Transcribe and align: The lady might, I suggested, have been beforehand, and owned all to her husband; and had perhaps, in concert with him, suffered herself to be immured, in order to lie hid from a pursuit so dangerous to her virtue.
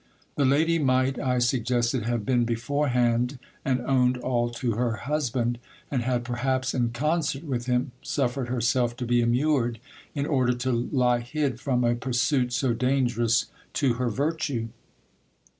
The 0.35 0.45
lady 0.45 0.79
might, 0.79 1.19
I 1.19 1.37
suggested, 1.37 2.05
have 2.05 2.25
been 2.25 2.43
beforehand, 2.43 3.37
and 3.63 3.81
owned 3.81 4.17
all 4.17 4.49
to 4.49 4.71
her 4.71 4.93
husband; 4.93 5.59
and 5.91 6.01
had 6.01 6.23
perhaps, 6.23 6.73
in 6.73 6.89
concert 6.89 7.43
with 7.43 7.67
him, 7.67 7.91
suffered 8.01 8.47
herself 8.49 8.95
to 8.97 9.05
be 9.05 9.21
immured, 9.21 9.77
in 10.15 10.25
order 10.25 10.53
to 10.53 10.71
lie 10.91 11.19
hid 11.19 11.59
from 11.59 11.83
a 11.83 11.93
pursuit 11.93 12.51
so 12.51 12.73
dangerous 12.73 13.51
to 13.73 13.93
her 14.01 14.09
virtue. 14.09 14.69